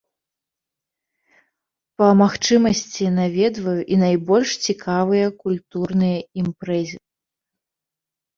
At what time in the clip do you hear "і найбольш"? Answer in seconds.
3.97-4.49